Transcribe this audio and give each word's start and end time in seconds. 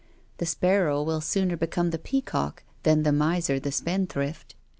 The 0.39 0.47
spar 0.47 0.85
row 0.85 1.03
will 1.03 1.21
sooner 1.21 1.55
become 1.55 1.91
the 1.91 1.99
peacock 1.99 2.63
than 2.81 3.03
the 3.03 3.11
miser 3.11 3.59
the 3.59 3.71
spendthrift. 3.71 4.55